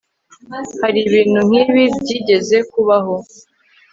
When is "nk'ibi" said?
1.47-1.83